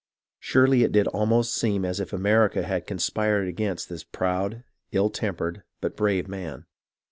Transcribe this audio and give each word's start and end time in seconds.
Surely 0.39 0.81
it 0.81 0.91
did 0.91 1.07
almost 1.09 1.53
seem 1.53 1.85
as 1.85 1.99
if 1.99 2.11
America 2.11 2.63
had 2.63 2.87
conspired 2.87 3.47
against 3.47 3.87
this 3.87 4.03
proud, 4.03 4.63
ill 4.91 5.11
tempered, 5.11 5.61
but 5.79 5.95
brave 5.95 6.27
man. 6.27 6.65